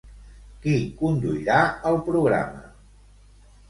[0.63, 0.73] Qui
[1.03, 1.61] conduirà
[1.93, 2.69] el programa?